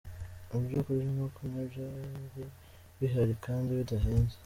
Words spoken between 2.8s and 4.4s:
bihari kandi bidahenze.